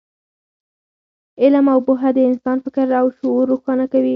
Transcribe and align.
علم 1.41 1.65
او 1.73 1.79
پوهه 1.87 2.09
د 2.15 2.19
انسان 2.29 2.57
فکر 2.65 2.87
او 3.01 3.05
شعور 3.17 3.43
روښانه 3.51 3.85
کوي. 3.91 4.09